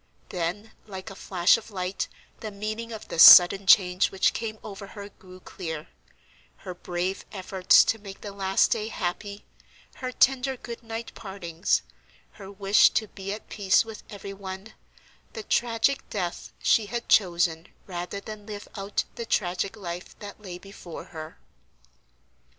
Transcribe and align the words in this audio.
Then, 0.29 0.71
like 0.87 1.11
a 1.11 1.15
flash 1.15 1.57
of 1.57 1.69
light, 1.69 2.07
the 2.39 2.49
meaning 2.49 2.91
of 2.91 3.09
the 3.09 3.19
sudden 3.19 3.67
change 3.67 4.09
which 4.09 4.33
came 4.33 4.57
over 4.63 4.87
her 4.87 5.09
grew 5.09 5.39
clear,—her 5.41 6.73
brave 6.73 7.23
efforts 7.31 7.83
to 7.83 7.99
make 7.99 8.21
the 8.21 8.31
last 8.31 8.71
day 8.71 8.87
happy, 8.87 9.45
her 9.97 10.11
tender 10.11 10.57
good 10.57 10.81
night 10.81 11.11
partings, 11.13 11.83
her 12.31 12.51
wish 12.51 12.89
to 12.89 13.09
be 13.09 13.31
at 13.31 13.47
peace 13.49 13.85
with 13.85 14.01
every 14.09 14.33
one, 14.33 14.73
the 15.33 15.43
tragic 15.43 16.09
death 16.09 16.51
she 16.63 16.87
had 16.87 17.07
chosen 17.07 17.67
rather 17.85 18.19
than 18.19 18.47
live 18.47 18.67
out 18.75 19.03
the 19.13 19.25
tragic 19.27 19.75
life 19.77 20.17
that 20.17 20.41
lay 20.41 20.57
before 20.57 21.03
her. 21.13 21.37